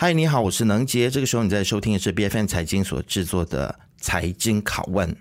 [0.00, 1.10] 嗨，你好，我是能杰。
[1.10, 5.16] 这个时候你在收听的是 BFM 财经所制作的财经拷问。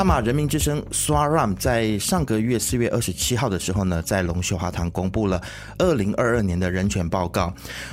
[0.00, 5.38] 大马人民之声 SWARAM 在上个月四月二十七号的时候呢，在龙秀华堂公布了
[5.76, 7.52] 二零二二年的人权报告。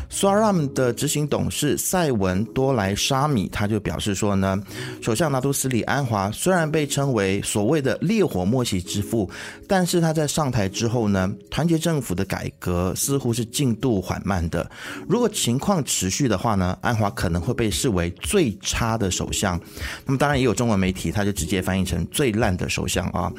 [0.10, 4.57] SWARAM 的执行董事赛文多莱沙米他就表示说呢，
[5.02, 9.30] 首相拿督斯里安华虽然被称为所谓的烈火默西之父，
[9.68, 14.66] 但是他在上台之后呢，团结政府的改革似乎是进度缓慢的。
[15.10, 19.60] 如果情况持续的话呢，安华可能会被视为最差的首相。
[20.05, 21.88] 那么当然也有中文媒体，他就直接翻译。
[21.88, 23.32] 成最烂的首相啊，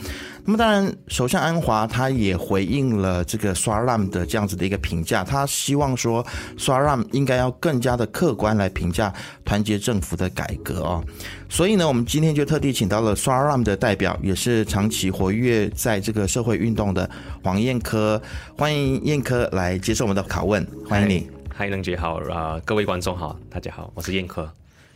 [0.44, 6.24] 那么当然，首相安华他也回应了这个 SWARAM 的这样子的一个评价，他希望说
[6.56, 9.12] SWARAM 应该要更加的客观来评价
[9.44, 11.02] 团结政府的改革啊，
[11.48, 17.08] 所以呢，我们今天就特地请到了 SWARAM 的代表，也是长期活跃在这个社会运动的
[17.42, 18.20] 黄燕科，
[18.56, 21.28] 欢迎燕科来接受我们的拷问，欢迎你。
[21.55, 24.48] 嗨，能杰好啊，各位观众好，大家好，我是燕科。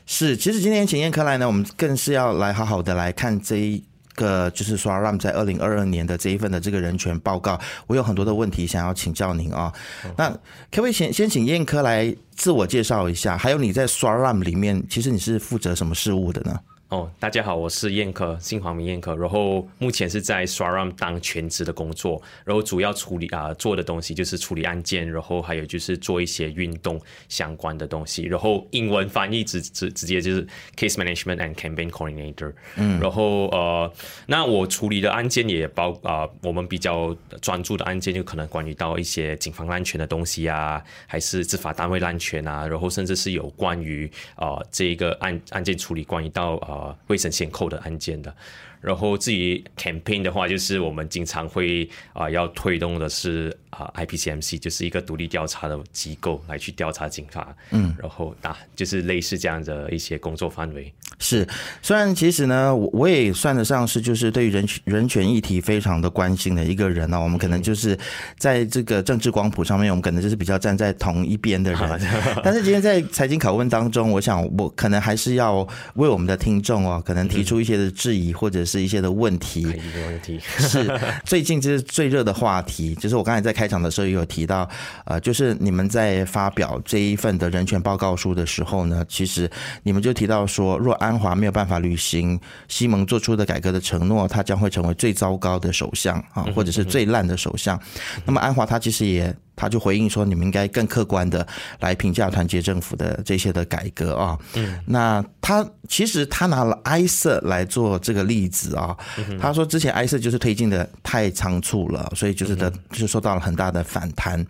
[0.07, 3.83] 是，其实今天请燕科来呢，我们更是要来好好的来看这一
[4.15, 7.59] 个，就是 SWARAM 在二零二二年的这一份的这个人权报告。
[7.87, 9.73] 我有很多的问题想要请教您啊，
[10.17, 13.39] 那可不可以先先请燕科来自我介绍一下？
[13.39, 16.59] 还有你在 SWARAM 里面，其实你是负责什么事务的呢？
[16.93, 33.91] 哦，大家好，我是燕科，姓黄名燕科，然后目前是在 SWARAM 当全职的工作，然后主要处理啊、呃、做的东西就是处理案件，然后还有就是做一些运动相关的东西，然后英文翻译直直直接就是 Case Management and Campaign Coordinator，嗯，然后呃，
[34.27, 46.82] 那我处理的案件也包啊、呃，我们比较专注的案件就可能关于到一些警方滥权的东西啊，还是执法单位滥权啊，然后甚至是有关于啊、呃、这一个案案件处理关于到啊。
[46.83, 48.35] 啊，未审先扣的案件的。
[48.81, 60.91] 然后至于 campaign 的话，就是我们经常会啊、要推动的是啊、呃、IPCMC，就是一个独立调查的机构来去调查警察，嗯，然后打就是类似这样的一些工作范围。
[61.19, 61.47] 是，
[61.83, 67.21] 虽然其实呢，我我也算得上是就是对于人权人权议题非常的关心的一个人呢、啊。
[67.21, 67.97] 我们可能就是
[68.39, 72.01] 在这个政治光谱上面，我们可能就是比较站在同一边的人。
[72.43, 78.73] 但是今天在财经拷问当中，我想我可能还是要为我们的听众哦，可能提出一些的质疑或者是。
[78.73, 80.91] 是一些的问题，问题是
[81.27, 84.69] 最近就是最热的话题，就是我刚才在开场的时候也有提到，
[85.05, 89.51] 呃，就是你们在发表这一份的人权报告书的时候呢，其实
[89.83, 97.81] 你们就提到说，若安华没有办法履行西蒙做出的改革的承诺，他将会成为最糟糕的首相啊，或者是最烂的首相。
[98.25, 99.35] 那么安华他其实也。
[99.55, 101.47] 他就回应说：“你们应该更客观的
[101.81, 108.97] 来评价团结政府的这些的改革啊。”嗯，那他其实他拿了埃瑟来做这个例子啊。
[109.41, 114.45] 他说之前埃瑟就是推进的太仓促了，所以就是的就受到了很大的反弹。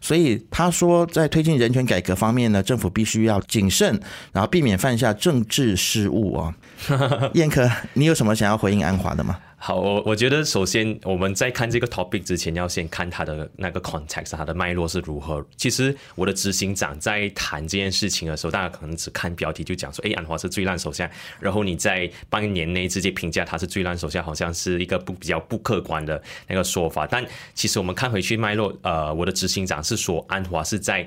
[0.00, 4.00] 所以他说在推进人权改革方面呢，政府必须要谨慎，
[4.32, 6.54] 然后避免犯下政治失误啊。
[7.34, 9.38] 燕科，你有什么想要回应安华的吗？
[9.62, 15.44] 好，我我觉得首先我们在看这个 topic 之前，要先看它的那个 context，它的脉络是如何。
[15.54, 21.06] 其实我的执行长在谈这件事情的时候，大家可能只看标题就讲说，哎，安华是最烂首相。
[21.38, 27.06] 然后你在半年内直接评价他是最烂首相，好像是一个不比较不客观的那个说法。
[27.06, 27.22] 但
[27.52, 31.06] 其实我们看回去脉络，呃，我的执行长是说安华是在。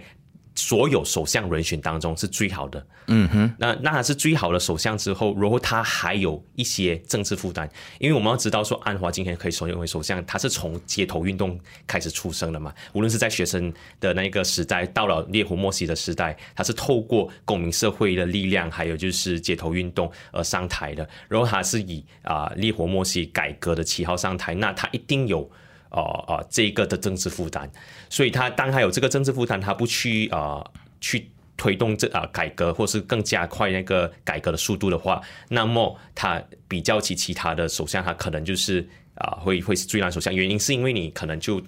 [0.56, 25.50] 所有首相人选当中是最好的，嗯哼，那那他是最好的首相之后，然后他还有一些政治负担，因为我们要知道说安华今天可以成为首相，他是从街头运动开始出生的嘛，无论是在学生的那个时代，到了烈火默西的时代，他是透过公民社会的力量，还有就是街头运动而上台的，然后他是以啊烈火默西改革的旗号上台，那他一定有。
[25.94, 27.70] 哦哦，这个的政治负担，
[28.10, 30.64] 所以他当他有这个政治负担，他不去啊、
[31.00, 40.34] 去推动这啊、改革，或是更加快那个改革的速度的话，那么他比较起其他的首相，他可能就是啊、会会是最难首相。
[40.34, 41.62] 原因是因为你可能就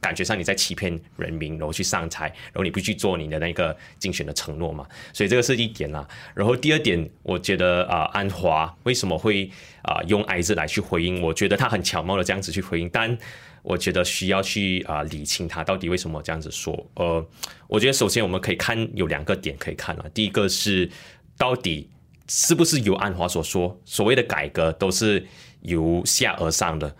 [0.00, 6.06] 感觉上你在欺骗人民，然后去上台，然后你不去做你的那个竞选的承诺嘛，所以这个是一点啦。
[6.34, 9.50] 然后第二点，我觉得啊、安华为什么会
[9.82, 11.22] 啊、用挨字来去回应？
[11.22, 13.16] 我觉得他很巧妙的这样子去回应，但。
[13.60, 16.72] 我觉得需要去啊理清他到底为什么这样子说。
[16.94, 17.22] 呃，
[17.66, 20.06] 我觉得首先我们可以看有两个点可以看啊。
[20.14, 20.88] 第一个是
[21.36, 21.90] 到底
[22.28, 25.26] 是不是由安华所说所谓的改革都是
[25.62, 26.96] 由下而上的？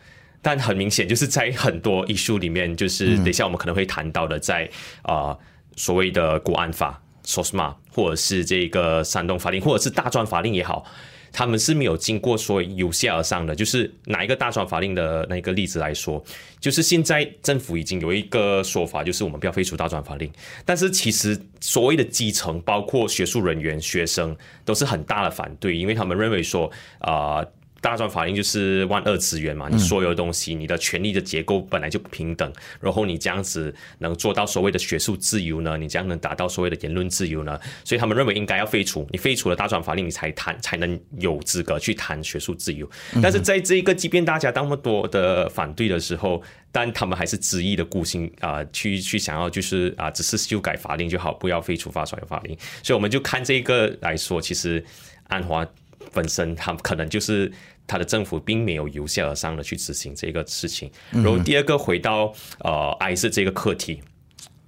[0.49, 4.67] 但很明显就是在很多 issue 里面，就是等一下我们可能会谈到的，在
[5.03, 5.37] 啊
[5.77, 10.87] 所谓的国安法 SOSMA 或者是这个山东法令，或者是大专法令也好。
[11.31, 13.55] 他们是没有经过所谓由下而上的。
[13.55, 16.25] 就是拿一个大专法令的那个例子来说，
[16.59, 20.33] 就是现在政府已经有一个说法，就是我们不要废除大专法令，
[20.65, 24.35] 但是其实所谓的基层，包括学术人员、学生，
[24.65, 27.37] 都是很大的反对，因为他们认为说啊。
[27.37, 35.77] 呃大专法令就是万恶之源嘛，你所有东西，你的权利的结构本来就不平等，然后你这样子能做到所谓的学术自由呢？
[35.77, 37.59] 你这样能达到所谓的言论自由呢？
[37.85, 42.89] 所以他们认为应该要废除，你废除了大专法令，你才谈才能有资格去谈学术自由。
[43.23, 46.43] 但是在这一个，即便大家那么多的反对的时候，
[46.73, 52.57] 但他们还是执意的固心啊、呃，去去想要就是啊、呃，只是修改法令就好，不要废除大专法令。
[52.83, 54.85] 所以我们就看这个来说，其实
[55.29, 55.65] 安华。
[56.13, 57.51] 本身他可能就是
[57.87, 60.91] 他的政府并没有由下而上的去执行这个事情。
[61.11, 64.03] 然后第二个回到呃艾滋这个课题，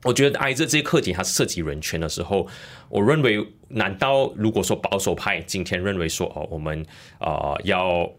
[0.02, 2.46] 我觉得挨着这个课题它涉及人权的时候，
[2.88, 6.84] 我认为难道如果说保守派今天认为说哦我们
[7.18, 8.10] 呃要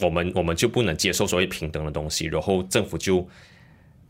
[0.00, 3.26] 我们我们就不能接受所谓平等的东西，然后政府就。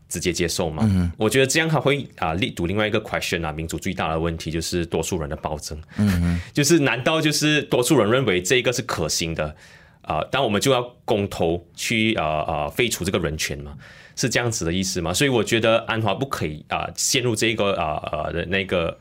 [0.09, 0.83] 直接接受嘛？
[0.89, 5.77] 嗯，我觉得这样还会啊，力堵另外一个 question 啊，民主最大的问题就是多数人的暴政。
[5.97, 9.55] 嗯， 就是难道就是多数人认为这个是可行的
[10.01, 10.23] 啊？
[10.31, 13.73] 但我们就要公投去啊啊废除这个人权嘛？
[14.15, 15.13] 是这样子的意思吗？
[15.13, 18.97] 所以我觉得安华不可以啊陷入这个啊呃的那个。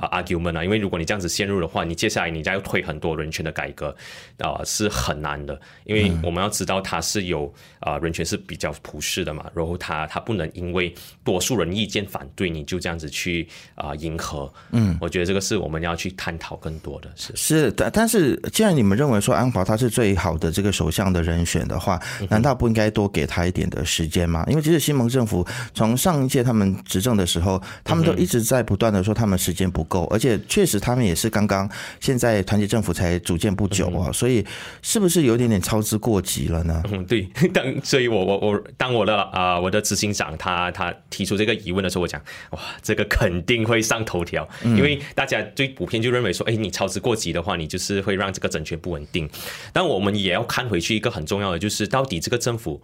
[0.00, 3.94] 啊，argument 啊，因为如果你这样子陷入的话，你接下来你再要推很多人权的改革
[4.38, 5.60] 啊，是很难的。
[5.84, 10.92] 因为我们要知道，它是有啊，人权是比较普世的嘛，然后它它不能因为
[11.22, 14.50] 多数人意见反对，你就这样子去啊迎合。
[14.70, 17.90] 嗯，我觉得这个是我们要去探讨更多的是是但。
[17.92, 22.00] 但是既然你们认为说安华他是最好的这个首相的人选的话，
[22.30, 24.44] 难道不应该多给他一点的时间吗？
[24.48, 34.46] 因为其实新盟政府从上一届他们执政的时候，他们都一直在不断的说他们时间不够，而且确实他们也是刚刚现在团结政府才组建不久啊，所以
[34.80, 36.80] 是不是有点点操之过急了呢？
[36.92, 37.28] 嗯，对。
[37.52, 42.20] 当所以我我我当我的啊、呃、我的执行长他他提出这个疑问的时候，我讲
[42.50, 49.28] 哇，这个肯定会上头条，因为大家最普遍就认为说，哎，你操之过急的话，你就是会让这个政权不稳定。
[49.72, 52.80] 但我们也要看回去一个很重要的，就是到底这个政府。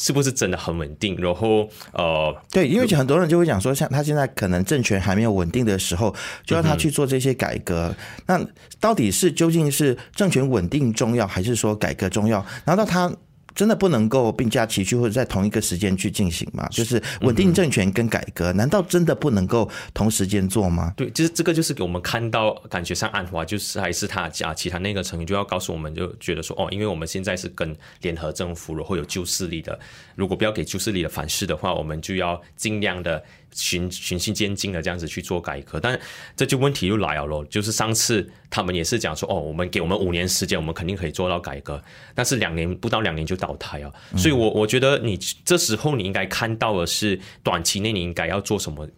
[0.00, 1.16] 是不是真的很稳定？
[1.16, 6.14] 然后呃，对，因为很多人就会讲说，像他现在可能政权还没有稳定的时候，
[6.46, 7.92] 就要他去做这些改革。
[8.26, 8.46] 嗯、那
[8.78, 12.46] 到底是究竟是政权稳定重要，还是说改革重要？
[12.64, 13.12] 难道他？
[13.58, 16.68] 真的不能够并驾齐驱，或者在同一个时间去进行吗？
[16.70, 20.94] 就是稳定政权跟改革，难道真的不能够同时间做吗？
[20.96, 29.76] 对，就是这个，就是给我们看到，感觉上安华就是还是他家其他那个成员就要告诉我们，就觉得说哦，因为我们现在是跟联合政府，然后有旧势力的，
[30.14, 33.20] 如果不要给旧势力的反噬的话，我们就要尽量的。
[33.54, 35.98] 循循序渐进的这样子去做改革，但
[36.36, 41.82] 这就问题又来了咯，就是上次他们也是讲说，哦，我们给我们五年时间，我们肯定可以做到改革，
[42.14, 48.88] 但是两年不到两年就倒台啊，所以我我觉得你这时候你应该看到的是短期内你应该要做什么，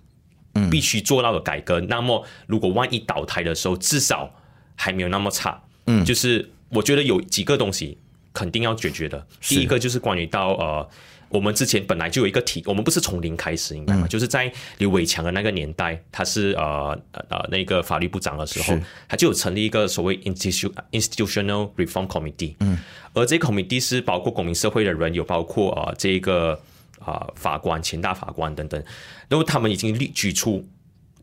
[0.71, 1.81] 必须做到的改革。
[1.81, 4.33] 那么如果万一倒台的时候，至少
[4.77, 5.61] 还没有那么差。
[5.87, 7.99] 嗯，就是我觉得有几个东西
[8.33, 10.89] 肯定要解决的，第一个就是关于到呃。
[11.31, 14.07] 我们之前本来就有一个体，我们不是从零开始，应该吗？
[14.07, 18.77] 就是在刘伟强的那个年代，他是呃呃那个法律部长的时候，
[19.09, 22.57] 他就有成立一个所谓 institutional reform committee。
[22.59, 22.77] 嗯，
[23.15, 26.61] 而这个 committee 是包括公民社会的人，有包括呃这个
[26.99, 28.83] 啊法官、前大法官等等，
[29.29, 30.67] 然后他们已经立举出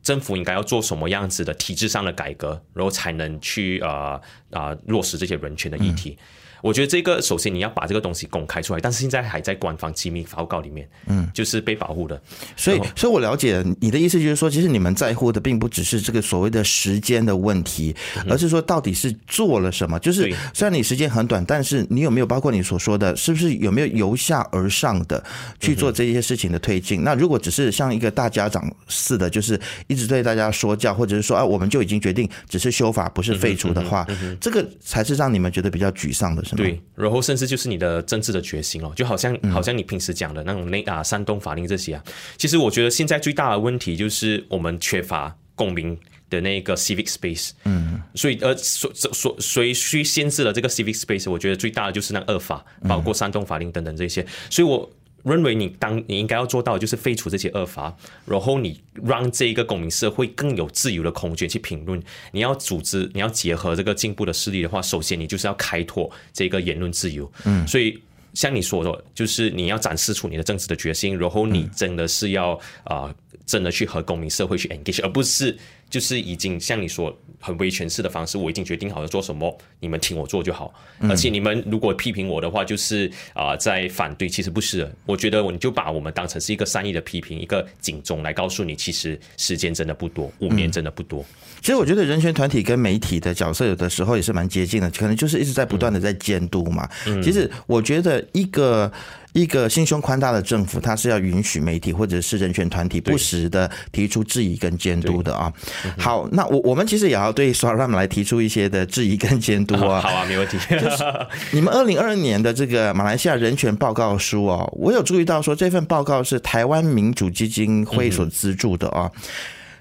[0.01, 4.21] 政府应该要做什么样子的体制上的改革，然后才能去呃
[4.51, 6.17] 啊落实这些人权的议题。
[6.61, 12.19] 我觉得这个首先你要把这个东西公开出来，但是现在还在官方机密报告里面，嗯，就是被保护的。
[12.55, 17.95] 所以，所以我了解你的意思，就是说，其实你们在乎的并不只是这个所谓的时间的问题，
[18.29, 19.99] 而是说到底是做了什么。
[19.99, 25.23] 就是虽然你时间很短，但是你有没有包括你所说的，是不是有没有由下而上的
[25.59, 27.03] 去做这些事情的推进？
[27.03, 34.07] 那如果只是像一个大家长似的，就是一直对大家说教，或者是说啊，我们就已经决定只是修法，不是废除的话，
[34.41, 36.43] 这个才是让你们觉得比较沮丧的。
[36.55, 42.03] 对，然后甚至就是你的政治的决心哦，就好像好像你平时讲的那种那啊煽动法令这些啊，
[42.37, 45.97] 其实我觉得现在最大的问题就是我们缺乏公民
[46.29, 54.89] 的那个 civic space，嗯，所以呃所所所以需限制了这个 civic space，我觉得最大的就是那恶法，包括煽动法令等等这些，所以我。
[55.27, 62.01] 认为你当你应该要做到的就是废除这些恶法，然后你让这一个公民社会更有自由的空间去评论。
[62.31, 67.31] 你要组织，你要结合这个进步的势力的话，首先你就是要开拓这个言论自由。
[67.45, 67.99] 嗯，所以
[68.33, 72.51] 像你说的，就是你要展示出你的政治的决心，然后你真的是要
[72.83, 73.15] 啊、呃，
[73.45, 75.57] 真的去和公民社会去 engage，而不是
[75.89, 80.73] 就是已经像你说很威权式的方式，我已经决定好要做什么，你们听我做就好。
[81.01, 84.91] 而且你们如果批评我的话，就是啊、呃、在反对，其实不是。
[85.05, 91.23] 我觉得我你就把我们当成是一个善意的批评，一个警钟来告诉你，其实时间真的不多，五年真的不多。
[91.61, 96.89] 其实我觉得人权团体跟媒体的角色有的时候也是蛮接近的，可能就是一直在不断的在监督嘛。
[97.23, 98.91] 其实我觉得一个。
[99.33, 105.51] 一个心胸宽大的政府，它是要允许媒体或者是人权团体不时的提出质疑跟监督的啊。
[105.97, 110.01] 好，那我我们其实也要对 SORAM 来提出一些的质疑跟监督啊。
[110.01, 110.57] 好啊，没问题。
[110.69, 111.03] 就是
[111.51, 119.11] 你们二零二二年的这个马来西亚人权报告书哦，我有注意到说这份报告是台湾民主基金会所资助的啊。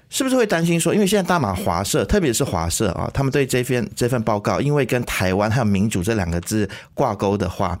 [0.09, 7.77] 是不是会担心说，因为现在大马华社，特别是华社啊，他们对这份这份报告，因为跟台湾还有民主这两个字挂钩的话，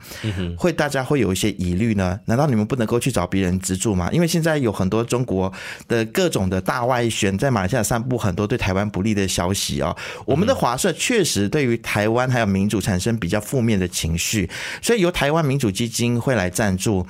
[0.57, 2.19] 会大家会有一些疑虑呢？
[2.25, 4.09] 难道你们不能够去找别人资助吗？
[4.11, 5.51] 因为现在有很多中国
[5.87, 9.95] 的各种的大外宣在马来西亚散布很多对台湾不利的消息啊。
[10.25, 14.49] 我们的华社确实对于台湾还有民主产生比较负面的情绪，
[14.81, 17.07] 所以由台湾民主基金会来赞助，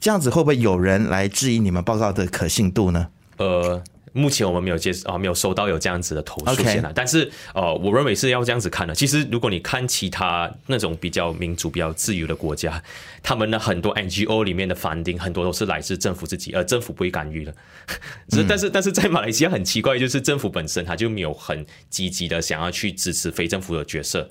[0.00, 3.06] 这样子会不会有人来质疑你们报告的可信度呢？
[3.36, 3.80] 呃。
[4.16, 6.90] 目前我们没有接啊，没有收到有这样子的投诉现在。
[6.94, 8.94] 但是呃，我认为是要这样子看的。
[8.94, 12.82] 其实如果你看其他那种比较民主、比较自由的国家，
[13.22, 17.54] 他们的很多 NGO 里面的 funding 很多都是来自政府自己，而政府不会干预的。
[18.48, 24.26] 但是但是在马来西亚很奇怪，就是政府本身他就没有很积极的想要去支持非政府的角色，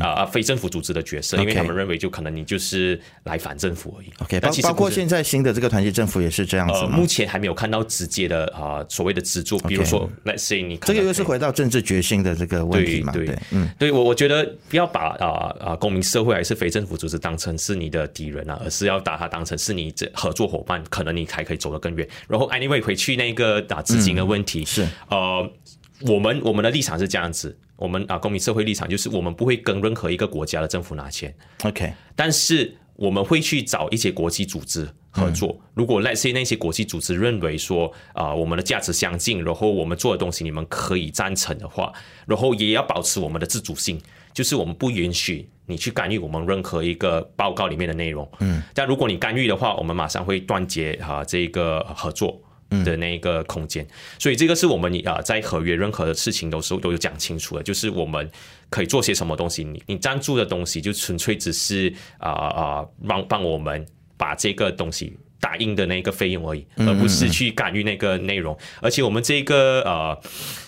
[0.00, 4.12] 啊非政府组织的角色，因为他们认为就可能你就是来反政府而已。
[4.18, 6.84] OK，包包括现在新的这个团结政府也是这样子。
[6.88, 9.20] 目前还没有看到直接的啊所谓的。
[9.30, 13.12] 资助，比如说，Let's say 你这个又是回到政治决心的这个问题嘛？
[13.12, 22.08] 对，对，嗯，对我我觉得不要把啊啊公民社会还是非政府组织当成是你的敌人啊，而是要把它当成是你这合作伙伴，可能你才可以走得更远。
[22.28, 25.52] 然后，anyway 回去那个打资金的问题、嗯、是呃，
[26.00, 34.88] 我们我们的立场是这样子，我们啊公民社会立场就是我们不会跟任何一个国家的政府拿钱，OK，但是我们会去找一些国际组织。
[35.12, 41.92] 合作，如果 let's say 那些国际组织认为说啊、呃，我们的价值相近，然后我们做的东西你们可以赞成的话，
[42.26, 44.00] 然后也要保持我们的自主性，
[44.32, 48.30] 就是我们不允许你去干预我们任何一个报告里面的内容。
[48.38, 52.40] 嗯，但如果你干预的话，我们马上会断绝啊这个合作
[52.84, 53.84] 的那一个空间。
[54.16, 58.30] 所以这个是我们啊在合约任何的事情的时候都有讲清楚的，就是我们
[58.68, 63.84] 可以做些什么东西，你你赞助的东西就纯粹只是啊啊帮帮我们。
[64.20, 68.54] 把这个东西打印的那个费用而已，而不是去干预那个内容。
[68.82, 70.20] 而且我们这个呃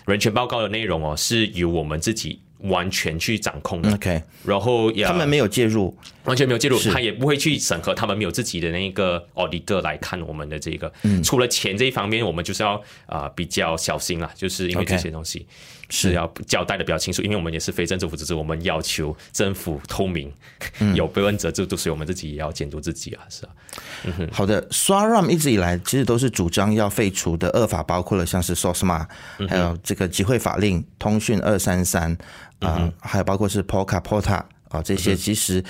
[0.07, 3.93] 人权报告的内容哦，是由我们自己完全去掌控的。
[3.93, 5.95] OK，然后他们没有介入，
[6.25, 10.93] 完全没有介入，他也不会去审核，他们没有自己的那个 auditor 来看我们的这个。
[11.03, 11.23] 嗯。
[11.23, 12.75] 除了钱这一方面，我们就是要
[13.07, 15.47] 啊、呃、比较小心啦，就是因为这些东西。
[15.91, 16.15] 是。
[16.15, 20.33] 要交代的比较清楚，因为我们也是非政府组织，我们要求政府透明，
[20.95, 23.53] 有被问责制度，所以我们自己也要监督自己啊，是啊。
[24.05, 29.07] 嗯、好的，SORAM 一直以来其实都是主张要废除的恶法，包括了像是 SOSMA，
[29.49, 32.17] 还有这个集会法令、通讯二三三
[32.61, 35.63] 啊，还有包括是 POCA POTA 啊，这些其实。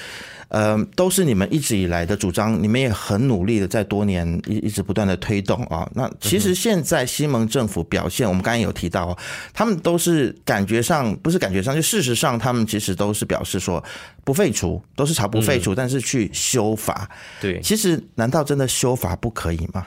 [0.48, 5.90] 呃，都是你们一直以来的主张，你们也很努力的在多年一一直不断的推动啊。
[5.94, 9.16] 那其实现在西蒙政府表现，我们刚才有提到，
[9.54, 13.82] 他们都是感觉上不是感觉上，就事实上他们其实都是表示说
[14.24, 17.08] 不废除，都是朝不废除，但是去修法。
[17.40, 19.86] 对，其实难道真的修法不可以吗？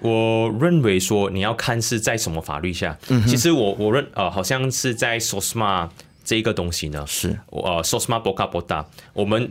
[0.00, 2.96] 我认为说你要看是在什么法律下。
[3.08, 5.88] 嗯，其实我我认呃好像是在 SOSMA
[6.28, 9.50] 这一个东西呢，是呃 SOSMA BOKA、BOTA 我们。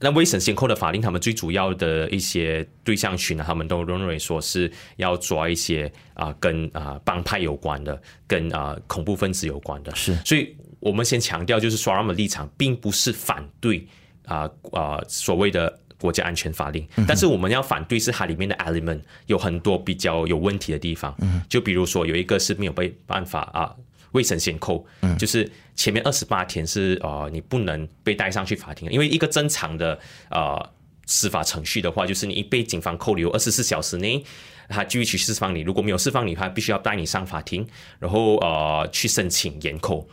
[0.00, 9.94] 那未审先扣的法令，他们最主要的一些对象群呢，他们都认为说是要抓一些啊跟啊帮派有关的，跟啊恐怖分子有关的。
[9.94, 13.86] 是，所以我们先强调，就是 SORAM 的立场并不是反对
[14.26, 21.16] 啊啊所谓的国家安全法令，但是我们要反对是它里面的 element 有很多比较有问题的地方。
[21.48, 23.74] 就比如说有一个是没有被办法啊。
[24.14, 24.84] 未审先扣，
[25.18, 29.98] 就是前面二十八天是呃，你不能被带上去法庭，因为一个正常的
[30.30, 30.70] 呃
[31.06, 34.24] 司法程序的话，就是你一被警方扣留二十四小时内，
[34.68, 37.66] 他就去释放你，如果没有释放你，他必须要带你上法庭，
[37.98, 40.08] 然后呃去申请延扣。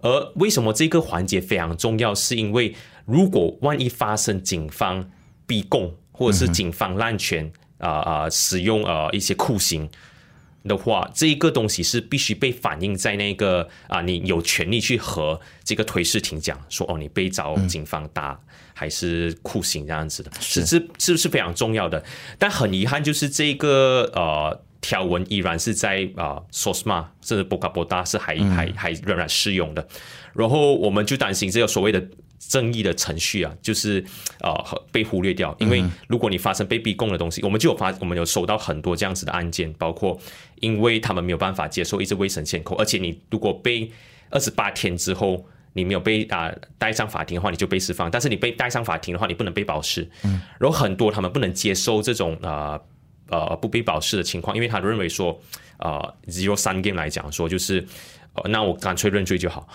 [0.00, 2.14] 而为什么这个环节非常重要？
[2.14, 2.74] 是因为
[3.06, 5.10] 如果万一发生警方
[5.46, 9.88] 逼供，或者是警方滥权啊啊使用呃一些酷刑。
[10.68, 18.38] 的话，这一个东西是必须被反映在那个啊，你有权利去和这个推事庭讲说，哦，你被找警方打
[18.74, 22.04] 还是酷刑这样子的，是是是不是非常重要的？
[22.38, 24.62] 但很遗憾，就是这个呃。
[24.80, 29.86] 条文依然是在啊，SOSMA 甚至波卡波达是还、嗯、还还仍然适用的。
[30.32, 32.00] 然后我们就担心这个所谓的
[32.38, 34.04] 争议的程序啊，就是
[34.40, 34.52] 呃
[34.92, 35.54] 被忽略掉。
[35.58, 40.18] 因为如果你发生被逼供的东西，我们就有发，我们有收到很多这样子的案件，包括
[40.60, 43.90] 因为他们没有办法接受一直未审先扣，而且你如果被
[44.30, 45.46] 二十八天之后。
[45.74, 50.02] 你没有被啊带上法庭的话，你就被释放；但是你被带上法庭的话，你不能被保释。
[50.24, 52.80] 嗯，然后很多他们不能接受这种呃
[53.28, 55.38] 呃不被保释的情况，因为他认为说，
[55.76, 57.86] 呃，zero game 来讲说，就是、
[58.32, 59.68] 呃、那我干脆认罪就好。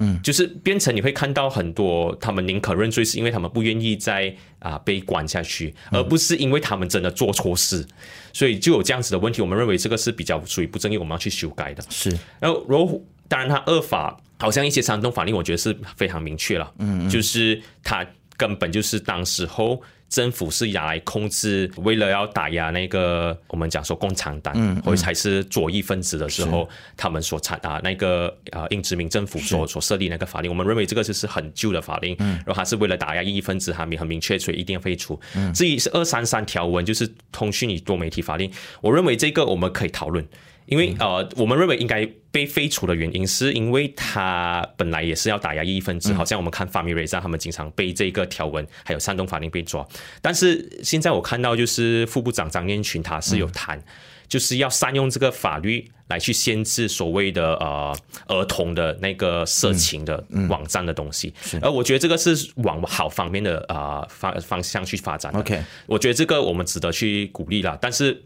[0.00, 4.28] 嗯，就是变成你会看到很多他们宁可认罪，是因为他们不愿意再
[4.58, 7.86] 啊、呃、被关下去，而不是因为他们真的做错事，
[8.32, 9.40] 所以就有这样子的问题。
[9.40, 11.84] 我们认为这个是比较属于不正义，我们要去修改的。
[11.88, 14.20] 是，然后然后当然他恶法。
[14.42, 18.02] 好像一些煽动法令，我觉得是非常明确了，嗯，就是他
[18.38, 19.78] 根本就是当时候
[20.10, 35.18] 政府是拿来控制，为了要打压那个我们讲说共产党，嗯，或者才是左翼分子的时候，他们所产啊那个呃英殖民政府所所设立那个法令，我们认为这个就是很旧的法令，嗯，然后它是为了打压异议分子，还没很明确，所以一定要废除。
[35.54, 38.50] 至于是二三三条文，就是通讯与多媒体法令，
[38.80, 40.26] 我认为这个我们可以讨论。
[40.70, 49.86] 因为呃，我们认为应该被废除的原因，是因为他本来也是要打压异议分子，好像我们看法米瑞莎他们经常被这个条文还有煽动法令被抓。
[50.22, 53.82] 但是现在我看到就是副部长张念群他是有谈，
[54.28, 57.96] 就是要善用这个法律来去限制所谓的呃
[58.28, 61.34] 儿童的那个色情的网站的东西。
[61.60, 65.32] 而我觉得这个是往好方面的啊方方向去发展。
[65.32, 67.76] OK，我觉得这个我们值得去鼓励啦。
[67.80, 68.22] 但是。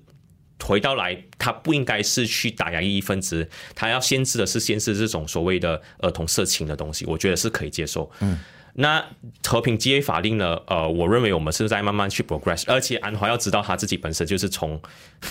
[0.62, 8.10] 回到来，他不应该是去打压异议分子，他要限制的是限制这种所谓的儿童色情的东西，我觉得是可以接受。
[8.20, 8.38] 嗯。
[8.76, 9.04] 那
[9.46, 10.58] 和平集会法令呢？
[10.66, 14.80] 呃，我认为我们是在慢慢去 progress，而且安华要知道他自己本身就是从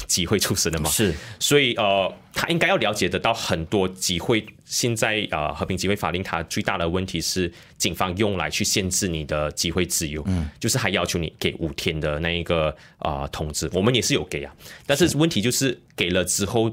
[0.08, 12.70] 集会出身的嘛，是，所以呃，他应该要了解得到很多集会现在呃和平集会法令，它最大的问题是警方用来去限制你的集会自由，嗯，就是还要求你给五天的那一个
[13.00, 16.72] 啊、呃、通知，我们也是有给啊，但是问题就是给了之后。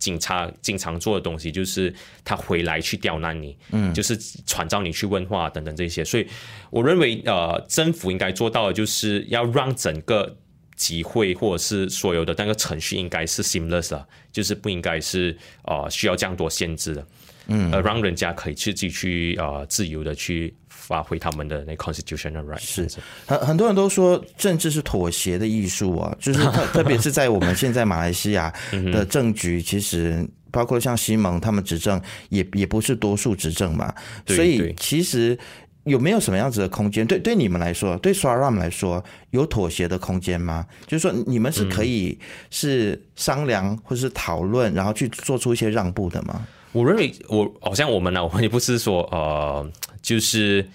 [0.00, 6.26] 警察经常做的东西就是他回来去刁难你，嗯，就是传召你去问话等等这些，所以
[6.70, 10.36] 我认为呃，政府应该做到的就是要让整个
[10.74, 17.06] 集会或者是所有的那个程序应该是 seamless 的，就是不应该是呃需要这样多限制的，
[17.46, 20.54] 嗯，呃，让人家可以自己去呃自由的去。
[20.72, 22.88] 发挥他们的那 constitutional right 是
[23.24, 28.52] 很很多人都说政治是妥协的艺术啊，就是特特别是在我们现在马来西亚
[28.92, 32.00] 的政局，其实包括像西蒙他们执政
[32.30, 33.94] 也也不是多数执政嘛，
[34.26, 35.38] 所以其实
[35.84, 37.06] 有没有什么样子的空间？
[37.06, 40.66] 对对你们来说，对 SUARAM 来说有妥协的空间吗？
[40.88, 42.18] 就是说你们是可以
[42.50, 46.44] 是商量或是讨论，然后去做出一些让步的吗？
[46.72, 49.70] 我认为我好像我们呢，我们也不是说呃，
[50.02, 50.66] 就是。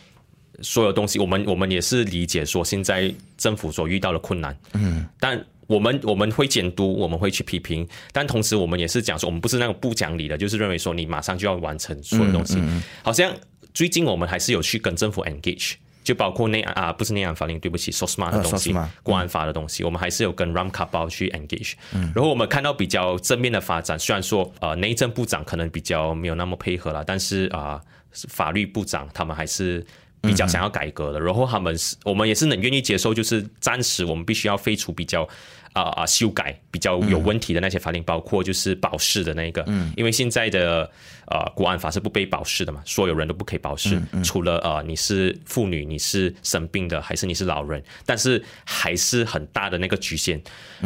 [0.61, 12.57] 所有东西，我们我们也是理解说，现在政府所遇到的困难，嗯，但我们我们会监督，我们会去批评，但同时我们也是讲说，我们不是那种不讲理的，就是认为说你马上就要完成所有东西。
[13.03, 13.35] 好像
[13.73, 15.73] 最近我们还是有去跟政府 engage，
[16.05, 21.73] 就包括内啊，不是内安法令，对不起，SOSMA 的东西，国安法的东西，我们还是有跟 Ram Kapal 去 engage。
[21.91, 27.81] 然后我们看到比较正面的发展，虽然说呃内政部长可能比较没有那么配合了，但是啊
[28.29, 29.85] 法律部长他们还是。
[30.21, 35.29] 比较想要改革的，然后他们是，我们也是能愿意接受，就是暂时我们必须要废除比较。
[35.75, 36.05] 啊啊！
[36.05, 40.89] 修改比较有问题的那些法令，包括就是保释的那个，嗯，因为现在的
[41.27, 50.41] 呃国安法是不被保释的嘛，所有人都不可以保释，除了呃你是妇女、你是生病的，还是你是老人，但是还是很大的那个局限。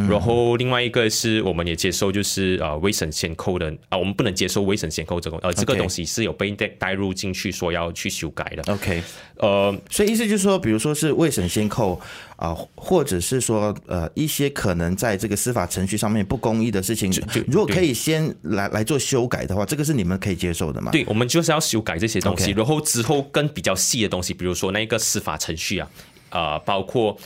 [0.08, 8.72] 然后另外一个是我们也接受，就是呃未审先扣的啊，我们不能接受未审先扣这个呃这个东西是有被带带入进去说要去修改的。
[8.72, 9.00] OK，
[9.36, 12.00] 呃，所以意思就是说，比如说是未审先扣。
[12.40, 17.10] 啊，或者是说，呃，一些可能在这个司法程序上面不公义的事情，
[17.46, 20.92] 如果可以先来来做修改的话，这个是你们可以接受的吗？
[20.92, 25.90] 对，我们就是要修改这些东西，然后之后跟比较细的东西，比如说那个司法程序啊，
[26.30, 27.16] 呃，包括，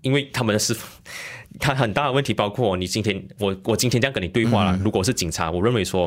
[0.00, 0.86] 因为他们的司法，
[1.60, 6.06] 他很大的问题，包括你今天我我今天这样跟你对话了，如果是警察，我认为说，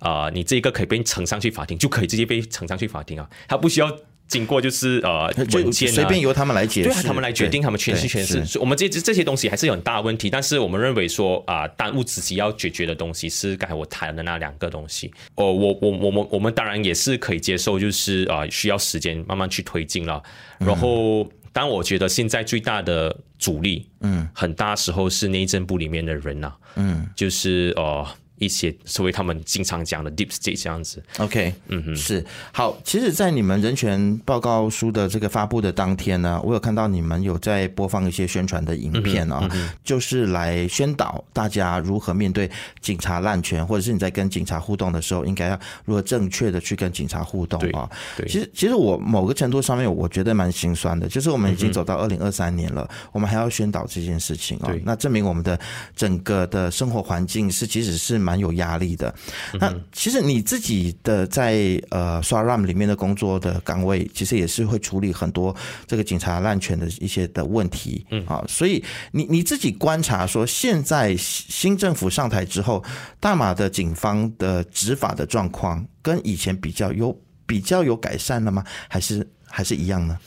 [0.00, 3.90] 啊、呃，你这个可以被呈上去法庭，就可以直接被呈上去法庭啊，他不需要。
[4.28, 8.58] 经过就是呃文件随便由他们来解释，对他们来决定他们诠释诠释。
[8.58, 15.12] 我们这这些东西还是有很大的问题，但是我们认为说啊，当务之急要解决的东西是刚才我谈的那两个东西。
[15.36, 20.22] 哦，我我我们我们当然也是可以接受，就是啊需要时间慢慢去推进了。
[20.58, 28.06] 然后但我觉得现在最大的阻力，嗯，很大时候是内政部里面的人呐、啊，嗯，就是呃。
[28.38, 32.76] 一些所谓他们经常讲的 deep state 这样子，OK，嗯哼，是好。
[32.84, 39.48] 其实，在你们人权报告书的这个发布的当天呢，我有看到你们有在播放一些宣传的影片啊，
[39.82, 42.50] 就是来宣导大家如何面对
[42.82, 47.88] 警察滥权，或者是你在跟警察互动的时候，应该要如何正确的去跟警察互动啊。
[48.18, 55.58] 对，其实，其实我某个程度上面，我觉得蛮心酸的，就是我们已经走到二零二三年了，我们还要宣导这件事情啊，那证明我们的
[55.94, 58.25] 整个的生活环境是，即使是。
[58.26, 59.14] 蛮有压力的。
[59.60, 65.54] 那其实你自己的在呃 SOARAM 里面的工作的岗位，其实也是会处理很多
[65.86, 68.04] 这个警察滥权的一些的问题。
[68.10, 72.82] 嗯啊，所以你你自己观察说，现在新政府上台之后，
[73.20, 78.64] 大马的警方的执法的状况跟以前比较有比较有改善了吗？
[78.88, 80.18] 还是还是一样呢？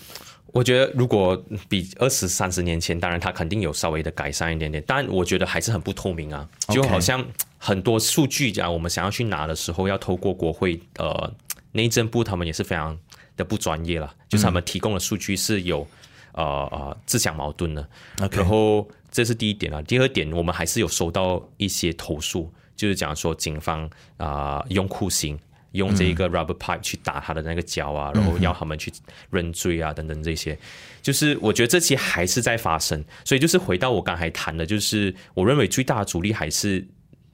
[0.52, 7.24] 我觉得如果比二十三十年前，当然它肯定有稍微的改善一点点，但我觉得还是很不透明啊，就好像。
[7.62, 11.32] 很多数据啊，我们想要去拿的时候，要透过国会呃
[11.74, 12.98] 内政部，他们也是非常
[13.36, 14.16] 的不专业了。
[14.30, 15.86] 就是他们提供的数据是有
[16.32, 17.86] 呃呃自相矛盾的。
[18.32, 19.82] 然后这是第一点啊。
[19.82, 23.84] 第二点，我们还是有收到一些投诉，就是讲说警方
[24.16, 25.38] 啊、呃、用酷刑，
[25.74, 28.90] 用这个 rubber pipe 去打他的那个脚啊，然后要他们去
[29.30, 30.58] 认罪啊等等这些。
[31.02, 33.04] 就是我觉得这些还是在发生。
[33.26, 36.88] 所以就是回到我刚才谈的，就是我认为最大的阻力还是。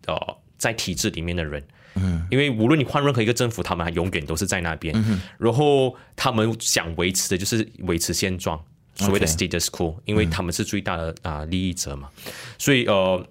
[0.07, 1.63] 呃，在体制里面的人，
[1.95, 8.63] 嗯，因为无论你换任何一个政府，他们永远都是在那边，嗯，然后他们想维持的就是维持现状，
[8.95, 12.09] 所谓的 status quo，因为他们是最大的啊、呃、利益者嘛，
[12.57, 13.27] 所以呃，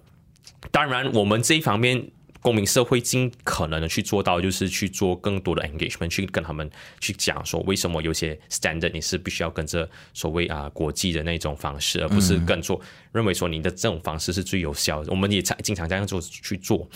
[0.71, 2.11] 当然我们这一方面。
[2.45, 12.79] 公民社会尽可能的去做到，就是去做更多的 engagement，去跟他们去讲说，为什么有些 standard 你是必须要跟着所谓啊国际的那种方式，而不是跟做
[13.13, 15.11] 认为说你的这种方式是最有效的。
[15.11, 16.87] 我们也常经常这样做去做。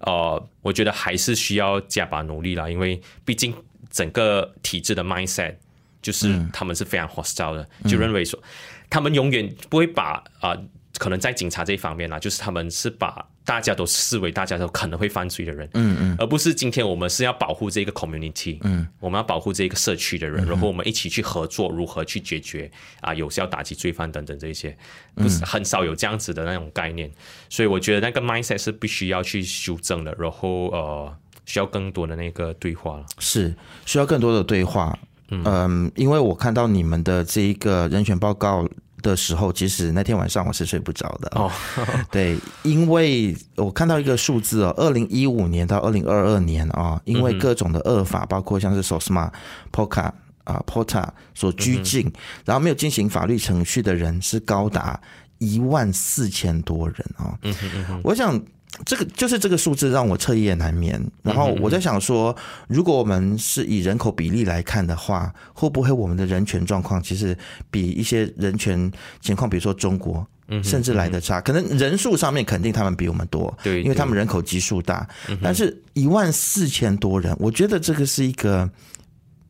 [0.00, 3.52] 呃，我觉得还是需要加把努力啦，因为毕竟
[3.90, 5.56] 整个体制的 mindset
[6.00, 8.42] 就是他们是非常 hostile 的，就认为说
[8.88, 10.56] 他们永远不会把啊。
[10.98, 22.68] 可能在警察这一方面啦，就是他们是把大家都视为大家都可能会犯罪的人，嗯嗯，而不是今天我们是要保护这个 community，嗯，我们要保护这个社区的人，然后我们一起去合作，如何去解决
[23.00, 24.76] 啊，有效打击罪犯等等这些，
[25.14, 27.08] 不是很少有这样子的那种概念，
[27.48, 33.54] 所以我觉得那个 mindset 是必须要去修正的，然后呃，需要更多的那个对话了，是
[33.84, 34.98] 需要更多的对话，
[35.30, 38.68] 嗯，因为我看到你们的这一个人选报告。
[39.06, 41.50] 的时候，其实那天晚上我是睡不着的哦。
[42.10, 49.30] 对，因为我看到一个数字哦，二零一五年到二零二二年啊，因为各种的恶法，包括像是 SOSMA、
[49.72, 50.10] POCA
[50.44, 52.12] 啊、POTA 所拘禁，
[52.44, 55.00] 然后没有进行法律程序的人是高达
[55.38, 57.54] 一万四千多人啊嗯
[57.88, 58.00] 嗯。
[58.02, 58.40] 我想。
[58.84, 61.02] 这个就是这个数字让我彻夜难眠。
[61.22, 62.36] 然后我在想说，
[62.68, 67.36] 如果我们是以人口比例来看的话，会不会我们的人权状况其实
[67.70, 70.26] 比一些人权情况，比如说中国，
[70.62, 71.40] 甚至来的差？
[71.40, 75.08] 可能人数上面肯定他们比我们多，对，因为他们人口基数大。
[75.42, 78.70] 但是一万四千多人，我觉得这个是一个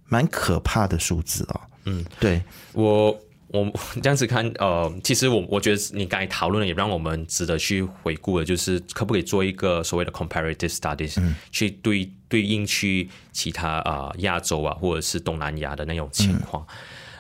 [0.07, 1.61] 蛮可怕的数字哦。
[1.87, 2.41] 嗯，对
[2.73, 3.19] 我。
[3.95, 16.75] 我这样子看，呃，其实我我觉得你刚才讨论的也让我们值得去回顾的，就是可不可以做一个所谓的 comparative studies，嗯，去对对应去其他啊呃、亚洲啊或者是东南亚的那种情况，嗯，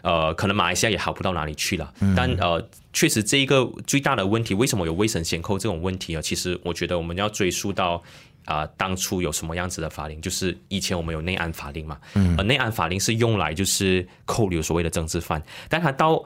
[0.06, 6.22] 呃，可能马来西亚也好不到哪里去了，嗯，但呃，确实这一个最大的问题，为什么有未审先扣这种问题啊？
[6.22, 8.02] 其实我觉得我们要追溯到。
[8.46, 10.20] 啊、呃，当初有什么样子的法令？
[10.20, 16.24] 就是以前我们有内安法令嘛，嗯，而内安法令是用来就是扣留所谓的政治犯，但他到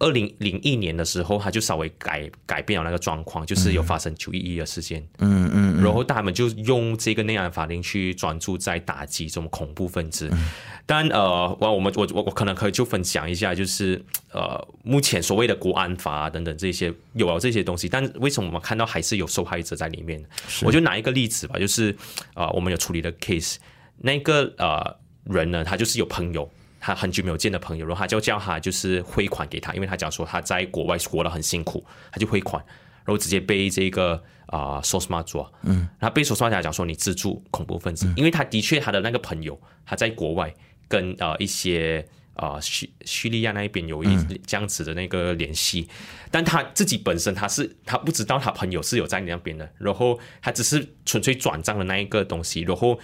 [0.00, 10.28] 二零零一年的时候，他就稍微改改变了那个状况，就是有发生九一一的事件，嗯嗯，然后他们就用这个内安法令去专注在打击这种恐怖分子。
[10.32, 10.48] 嗯、
[10.90, 20.24] 但呃，我我们我我我可能可以就分享一下，就是呃，目前所谓的国安法啊等等这些有了这些东西，但为什么我们看到还是有受害者在里面？
[20.62, 21.94] 我就拿一个例子吧，就是
[22.32, 23.56] 呃，我们有处理的 case，
[23.98, 26.50] 那个呃人呢，他就是有朋友。
[26.80, 32.64] 他很久没有见的朋友，然后他就叫他就是汇款给他，因为他讲说他在国外活得很辛苦，他就汇款，
[33.04, 40.54] 然后直接被这个啊 SOSMA 抓，嗯，然后被 SOSMA 讲说你资助恐怖分子，嗯，因为他的确他的那个朋友他在国外
[40.88, 44.08] 跟啊一些啊叙叙利亚那边有一
[44.46, 52.98] 这样子的那个联系，嗯，但他自己本身他是他不知道他朋友是有在那边的，然后他只是纯粹转账的那一个东西，然后。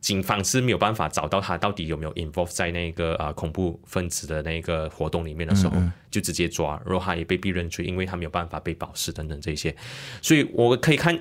[0.00, 5.92] 警方是没有办法找到他到底有没有 involve 在那个啊恐怖分子的那个活动里面的时候，嗯嗯。
[6.08, 9.74] 就直接抓，然后他也被逼认罪，因为他没有办法被保释等等这些，
[10.22, 11.20] 所以我可以看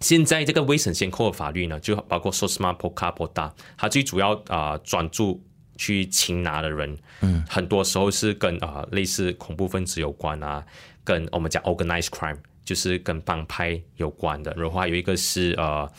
[0.00, 5.42] 现在这个未审先扣的法律呢，就包括 SOSMA Poka Pota，它最主要啊专注
[5.76, 10.64] 去擒拿的人，嗯，很多时候是跟啊类似恐怖分子有关啊，
[11.02, 15.90] 跟我们讲 organized crime，就是跟帮派有关的，然后还有一个是呃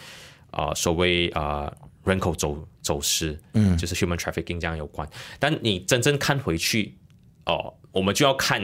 [0.51, 1.71] 呃所谓呃。
[2.05, 5.09] 人口走走私，嗯，就是 human trafficking 这样有关。
[5.39, 6.95] 但你真正看回去，
[7.47, 8.61] 哦，我们就要看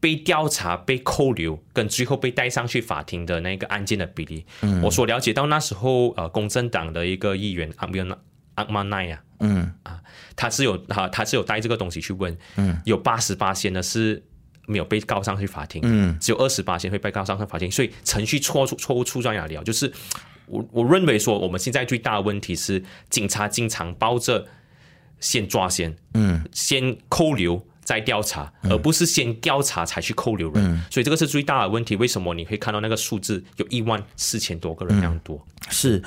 [0.00, 4.44] 被调查、被扣留跟最后被带上去法庭的那个案件的比例。
[4.62, 8.18] 嗯，我所了解到那时候，呃，公正党的一个议员阿米阿
[8.54, 9.72] 阿马奈呀，嗯。
[9.82, 10.00] 啊，
[10.36, 14.22] 他是有他他是有带这个东西去问，嗯，有八十八仙呢是
[14.66, 19.62] 没有被告上去法庭，嗯，只有二十八仙会被告上去法庭，所以程序错错误出在哪里啊？
[19.62, 19.92] 就是。
[20.50, 24.46] 我我认为说，我们现在最大的问题是，警察经常抱着
[25.20, 31.96] 先抓先，嗯，先扣留再调查，而不是先调查才去扣留人，嗯，所以这个是最大的问题。
[31.96, 35.42] 为什么你会看到那个数字有一万四千多个人那样多？
[35.62, 36.02] 嗯，是。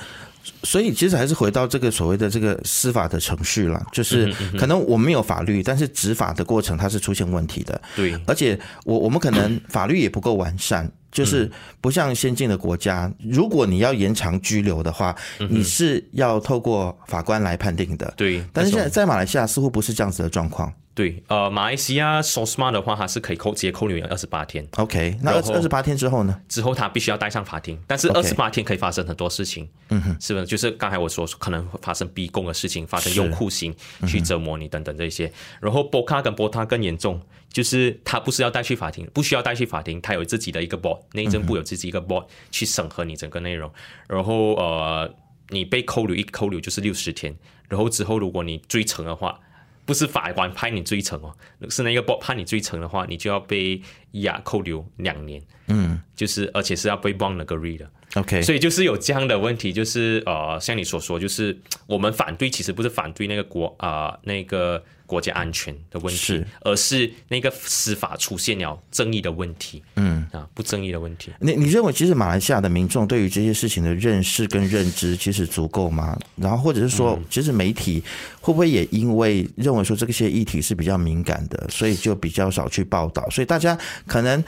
[0.62, 7.80] 所以其实还是回到这个所谓的这个司法的程序了，就是可能我们没有法律，但是执法的过程它是出现问题的。
[7.96, 15.16] 对，而且我我们可能法律也不够完善，就是不像先进的国家，如果你要延长拘留的话，
[15.50, 18.12] 你是要透过法官来判定的。
[18.16, 20.72] 对，但是现在在马来西亚似乎不是这样子的状况。
[20.94, 24.66] 对，呃，马来西亚 SOSMA 的话，它是可以扣直接扣留二十八天。
[24.76, 26.38] OK，那二十八天之后呢？
[26.50, 29.66] 之后他必须要带上法庭，但是二十八天可以发生很多事情。
[29.88, 30.44] 嗯哼，是不是？
[30.44, 33.74] 就是刚才我说可能会发生逼供的事情，发生用酷刑
[34.06, 35.32] 去折磨你等等这些。
[35.62, 37.18] 然后波卡跟波塔更严重，
[37.50, 43.72] 就是他不是要带去法庭，不需要带去法庭，他有自己的一个 board，内政部有自己一个 board 去审核你整个内容。
[44.06, 45.10] 然后呃，
[45.48, 47.34] 你被扣留一扣留就是六十天，
[47.66, 49.40] 然后之后如果你追成的话。
[49.84, 51.34] 不是法官判你罪成哦，
[51.68, 53.80] 是那个 board 判你罪成的话，你就要被
[54.12, 55.42] 押扣留两年。
[55.66, 57.12] 嗯，就是而且是要被
[57.44, 57.90] 个 read 的。
[58.14, 64.82] OK，所以就是有这样的问题，就是呃，像你所说，就是我们反对其实不是反对那个国啊、呃、那个。
[65.12, 71.30] 国家安全的问题，是而是那个司法出现了争议的问题，嗯啊，不争议的问题。
[71.38, 76.18] 你你认为，其实马来西亚的民众对于这些事情的认识跟认知，其实足够吗？
[76.36, 78.02] 然后，或者是说，其实媒体
[78.40, 83.28] 会不会也因为认为说这些议题是比较敏感的，所以就比较少去报道？
[83.28, 84.42] 所以大家可能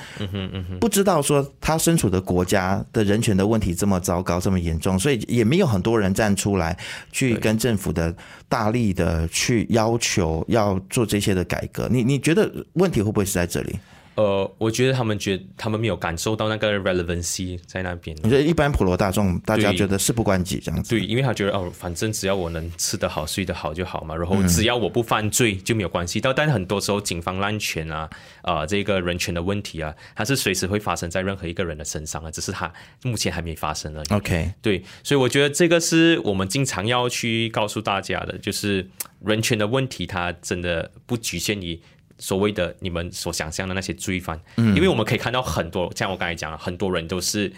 [0.81, 6.75] 不知道说他身处的国家的人权的问题这么糟糕，这么严重，所以也没有很多人站出来
[7.13, 8.15] 去跟政府的
[8.55, 10.45] 大力的去要求。
[10.47, 13.75] 要做这些的改革，你你觉得问题会不会是在这里？
[14.17, 18.17] 呃，我觉得他们觉得他们没有感受到那个 relevancy 在那边。
[18.23, 20.91] 你觉得一般普罗大众大家觉得事不关己这样子？
[20.91, 26.21] 对，因为他觉得哦，反正只要我能吃得好、睡得好就好嘛，然后只要我不犯罪就没有关系。
[26.21, 28.09] 到、嗯、但很多时候警方滥权啊，
[28.43, 32.73] 啊、呃，这个人权的问题啊，它是随时会发生在任何一个人的身上啊，只是他
[33.03, 34.15] 目前还没发生而已。
[34.15, 38.89] OK，对，所以我觉得这个是我们经常要去告诉大家的，就是
[39.25, 41.81] 人权的问题，它真的不局限于。
[42.19, 47.53] 所谓的你们所想象的那些罪犯，嗯，因为我们可以看到很多，像我刚才讲了，很多人都是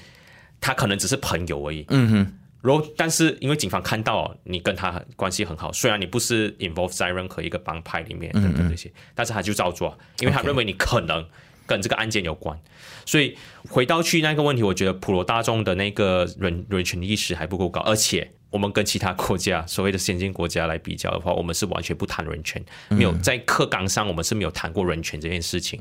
[0.61, 2.33] 他可能只是朋友而已，嗯哼。
[2.63, 11.25] 然后，但是因为警方看到你跟他关系很好，虽然你不是 involve 在任何一个帮派里面等等这些，但是他就照做，因为他认为你可能
[11.65, 12.59] 跟这个案件有关。
[13.05, 13.37] 所以
[13.69, 18.33] 回到去那个问题，我觉得普罗大众的那个人人权意识还不够高，而且。
[18.57, 25.79] 我们跟其他国家所谓的先进国家来比较的话，我们是完全不谈人权，没有在课纲上我们是没有谈过人权这件事情。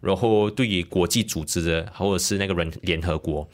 [0.00, 3.48] 然后对于国际组织的或者是那个人联合国，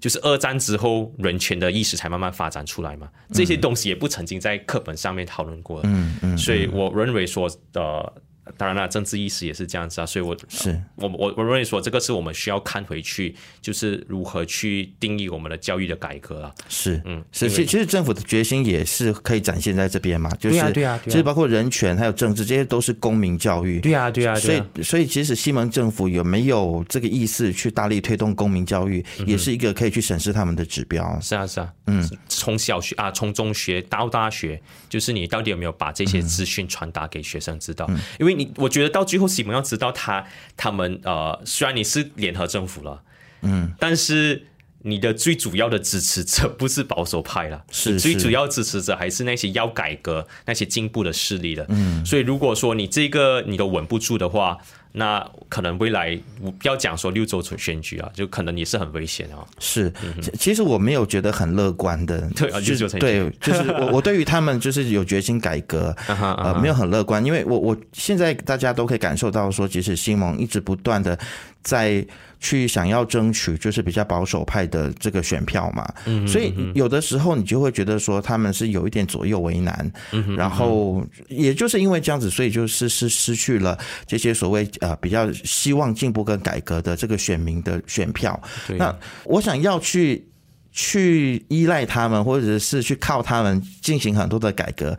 [0.00, 5.80] 就是二战之后人权的意识才慢慢发展出来嘛，这些东西也不曾经在课本上面讨论过。
[5.84, 8.12] 嗯嗯，所以我认为说呃。
[8.56, 10.80] 当然了，政治意识也是这样子啊，所以我是。
[10.96, 16.54] 我我我认为说这个是我们需要看回去，就是如何去定义我们的教育的改革啊。
[16.68, 23.80] 是，嗯，是，其其实政府的决心也是可以展现在这边嘛，就是对啊，对啊，其实包括人权还有政治这些都是公民教育。
[23.80, 31.18] 对啊，对啊，所以所以其实西蒙政府有没有这个意思去大力推动公民教育，也是一个可以去审视他们的指标。
[31.20, 37.88] 是啊，是啊，嗯，从小学啊，从中学到大学，就是你到底有没有把这些资讯传达给学生知道？
[38.18, 40.24] 因为你我觉得到最后，西蒙要知道他
[40.56, 43.02] 他们呃，虽然你是联合政府了，
[43.42, 44.46] 嗯，但是
[44.82, 51.66] 你的最主要的支持者不是保守派了，是最主要支持者还是那些要改革、那些进步的势力的。
[51.68, 54.56] 嗯，所以如果说你这个你都稳不住的话，
[54.92, 59.46] 那可能未来不要讲说六州选举啊，就可能也是很危险啊。
[59.58, 59.92] 是，
[60.38, 71.18] 其实我没有觉得很乐观的，对啊，就对，就是我我对于他们就是有决心改革， 呃，没有很乐观，因为我我现在大家都可以感受到说，即使新盟一直不断的
[71.62, 72.06] 在。
[72.40, 75.92] 去想要争取就是比较保守派的这个选票嘛，
[76.24, 79.92] 所以有的时候你就会觉得说他们是有一点左右为难，
[80.36, 88.40] 然后也就是因为这样子，所以就是失失去了这些所谓呃比较希望进步跟改革的这个选民的选票。
[88.78, 90.24] 那我想要去
[90.70, 94.96] 去依赖他们，或者是去靠他们进行很多的改革。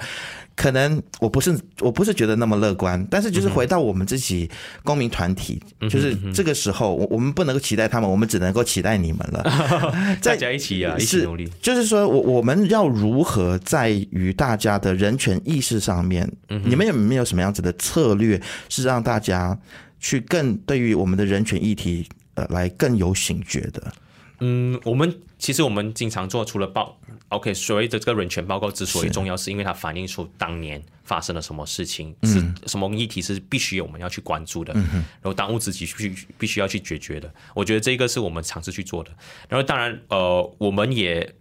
[0.59, 4.49] 可能我不是我不是觉得那么乐观，但是就是回到我们自己
[4.83, 5.57] 公民团体，
[5.89, 9.41] 就是这个时候，我我们不能够期待他们，我们只能够期待你们了。
[10.21, 11.49] 大家一起啊，一起努力。
[11.61, 16.29] 就是说我我们要如何在于大家的人权意识上面，
[16.65, 19.57] 你们有没有什么样子的策略，是让大家
[20.01, 23.93] 去更对于我们的人权议题呃来更有醒觉的？
[24.41, 26.99] 嗯，我们其实我们经常做，除了报
[27.29, 37.33] ，OK，所谓的这个人权报告之所以重要，是因为它反映出当年发生了什么事情，是什么议题是必须我们要去关注的，然后当务之急必须必须要去解决的。
[37.55, 39.09] 我觉得这个是我们尝试去做的。
[39.47, 41.33] 然后当然，呃，我们也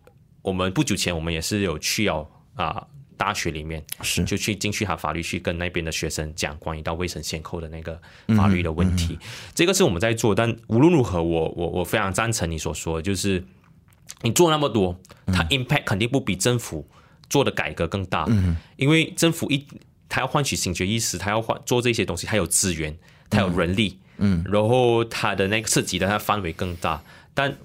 [0.42, 2.86] 我们不久前我们也是有去要啊。
[3.18, 8.00] 大学里面是就去进去他法律去跟那边的学生讲关于到未审先扣的那个
[8.36, 9.18] 法律的问题，
[9.56, 10.32] 这个是我们在做。
[10.32, 13.44] 但无论如何，我我我非常赞成你所说的，就是
[14.22, 16.88] 你做那么多，它 impact 肯定不比政府
[17.30, 18.26] 做的改革更大。
[18.76, 19.66] 因为政府一
[20.08, 22.96] 他要唤起警觉意识，他要换做这些东西，他有资源，
[23.30, 27.02] 他有人力，嗯，然后他的那个涉及的他范围更大。
[27.34, 27.56] 但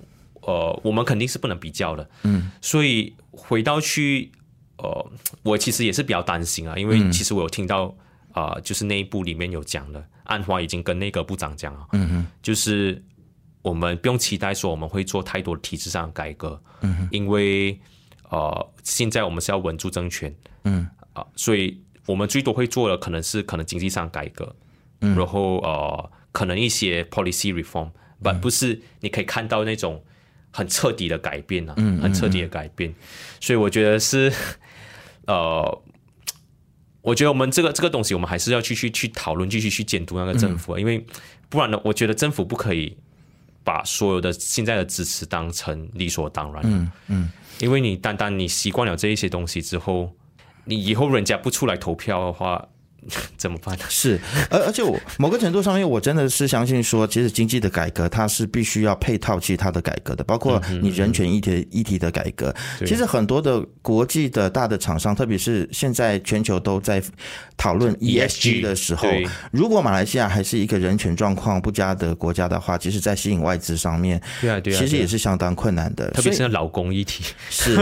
[0.41, 4.31] 呃，我们肯定是不能比较的，嗯，所以回到去。
[4.75, 5.11] 呃，
[5.43, 7.95] 我其实也是比较担心啊，因为其实我有听到
[8.33, 13.01] 啊、呃，就是内部里面有讲的，安华已经跟内阁部长讲了，嗯哼，就是
[13.63, 17.80] 我们不用期待说我们会做太多的体制上的改革，嗯哼，因为
[18.30, 20.32] 呃，现在我们是要稳住政权，
[20.65, 20.88] 嗯。
[21.13, 24.56] 啊，所以我们最多会做的可能是可能经济上改革，
[25.02, 27.89] 嗯，然后呃，可能一些 policy reform，
[28.21, 30.04] 不、嗯、不是你可以看到那种
[30.52, 32.93] 很彻底的改变啊，嗯，很彻底的改变，
[33.39, 34.32] 所以我觉得是。
[35.26, 35.82] 呃，
[37.02, 41.06] 我觉得我们这个这个东西，我们还是要继续去讨论，继续去监督那个政府，嗯、因为
[41.47, 42.97] 不然呢，我觉得政府不可以
[43.63, 46.62] 把所有的现在的支持当成理所当然。
[46.65, 50.12] 嗯嗯，因为你单单你习惯了这一些东西之后，
[50.65, 52.67] 你以后人家不出来投票的话。
[53.37, 53.83] 怎么办呢？
[53.89, 62.53] 是，而而且我某个程度上面，我真的是相信说，其实经济的改革它是必须要配套其他的改革的，包括你人权议题议题的改革。
[62.85, 67.03] 其实很多的国际的大的厂商，特别是现在全球都在
[67.57, 69.07] 讨论 ESG 的时候，
[69.51, 76.09] 如果马来西亚还是一个人权状况不佳的国家的话，其实，在吸引外资上面，对啊，对啊，其实也是相当困难的。
[76.11, 77.75] 特别是老工议题， 是，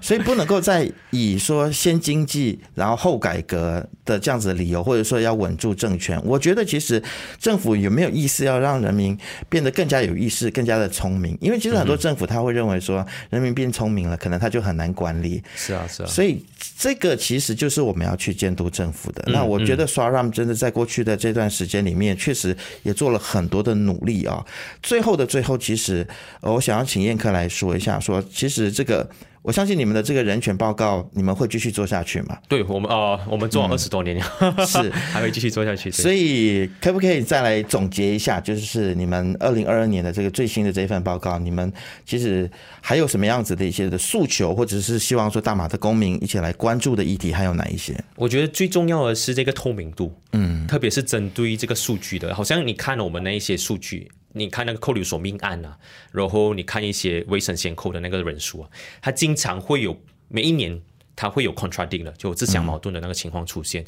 [0.00, 4.50] 所以不能够再以说先经济然后后改革的这样子。
[4.60, 7.02] 理由或者说要稳住政权，我觉得其实
[7.38, 9.16] 政府有没有意思要让人民
[9.48, 11.36] 变得更加有意识、更加的聪明？
[11.40, 15.42] 因为其实很多政府他会认为说，人民变聪明了，可能他就很难管理。
[15.56, 16.06] 是啊，是啊。
[16.06, 16.44] 所以
[16.78, 19.24] 这个其实就是我们要去监督政府的。
[19.28, 24.44] 那我觉得 SUARAM 真的在过去的这段时间里面，确实也做了很多的努力啊。
[24.82, 26.06] 最后的最后，其实
[26.42, 29.08] 我想要请燕科来说一下，说其实这个。
[29.42, 32.36] 我相信你们的这个人权报告，你们会继续做下去吗？
[32.46, 35.90] 对我们，呃，我们做了二十多年了，嗯、是 还会继续做下去。
[35.90, 41.72] 所以，可不可以再来总结一下，就是你们二零二二年的这个最新的这一份报告，你们
[42.04, 42.50] 其实
[42.82, 47.98] 还有什么样子的一些的诉求，或者是希望说大马的公民一起来关注的议题，还有哪一些？
[48.16, 54.10] 我觉得最重要的是这个透明度，嗯，特别是针对这个数据的，好像你看了我们那一些数据。
[54.32, 55.76] 你看那个扣留所命案啊，
[56.12, 58.70] 然后你看一些未审先扣的那个人数啊，
[59.02, 60.80] 它经常会有每一年
[61.16, 63.84] 它会有 contradicting 的，就自相矛盾的那个情况出现。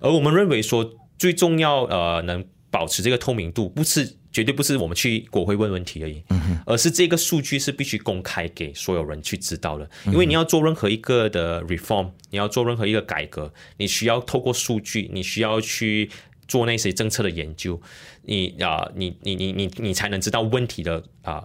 [0.00, 6.22] 而我们认为说最重要呃能保持这个透明度，不是绝对不是我们去国会问问题而已，
[6.66, 9.88] 而是这个数据是必须公开给所有人去知道的。
[10.06, 16.10] 因为你要做任何一个的 reform，你要做任何一个改革，你需要透过数据，你需要去。
[16.46, 17.80] 做那些政策的研究，
[18.22, 21.44] 你啊，你你你你你才能知道问题的啊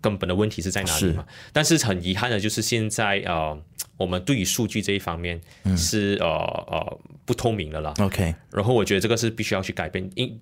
[0.00, 1.24] 根本的问题是在哪里嘛？
[1.28, 1.50] 是。
[1.52, 3.56] 但是很遗憾的就是现在啊，
[3.96, 5.40] 我们对于数据这一方面
[5.76, 7.92] 是呃呃不透明的啦。
[7.98, 10.40] OK，然后我觉得这个是必须要去改变，因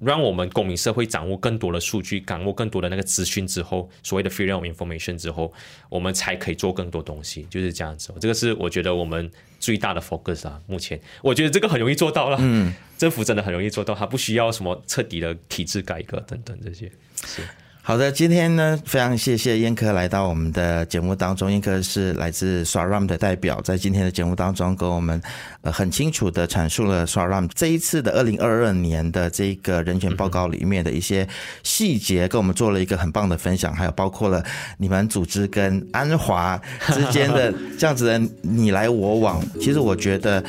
[0.00, 5.52] 让我们公民社会掌握更多的数据，掌握更多的那个资讯之后，所谓的 freedom of information 之后，
[5.88, 8.14] 我们才可以做更多东西，就是这样子。
[8.20, 10.60] 这个是我觉得我们最大的 focus 啊。
[10.66, 16.90] 目前我觉得这个很容易做到了，嗯，政府真的很容易做到，它不需要什么彻底的体制改革等等这些，
[17.24, 17.42] 是。
[17.88, 21.50] 好的，今天呢，非常谢谢燕科来到我们的节目当中。
[21.50, 25.18] 燕科是来自 SWARAM 的代表，在今天的节目当中，跟我们
[25.62, 31.26] 呃很清楚的阐述了 SWARAM 这一次的二零二二年的这个人权报告里面的一些
[31.62, 34.44] 细节，跟我们做了一个很棒的分享，还有包括了
[34.76, 39.42] 你们组织跟安华之间的这样子的你来我往。
[39.58, 40.44] 其实我觉得。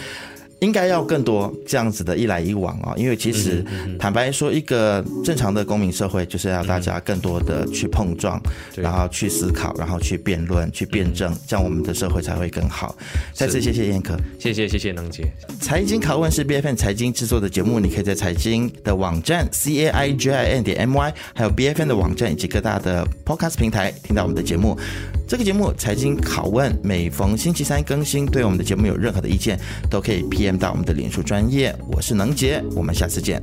[0.59, 3.63] 应该要更多这样子的一来一往啊，因为其实
[3.97, 8.41] 坦白说，一个正常的公民社会就是要大家更多的去碰撞，
[8.75, 12.95] 然后去思考，然后去辩论、去辩证，这样我们的社会才会更好。
[13.33, 15.23] 再次谢谢燕可，谢谢谢谢能杰。
[15.61, 21.81] 财经拷问是 B F N 财经制作的节目，你可以在财经的网站 c a i j i n 点 m y，还有 B F
[21.81, 24.77] N 的网站以及各大的 podcast 平台听到我们的节目。
[25.27, 31.75] 这个节目财经拷问每逢星期三更新，对我们的节目有任何的意见，都可以 PM 到我们的脸书专业。
[31.91, 33.39] 我是能杰，我们下次见。